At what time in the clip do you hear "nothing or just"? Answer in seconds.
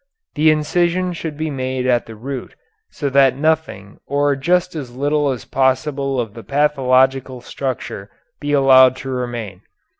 3.37-4.73